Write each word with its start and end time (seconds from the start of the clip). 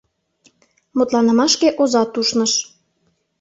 Мутланымашке 0.97 1.67
озат 1.83 2.11
ушныш. 2.21 2.53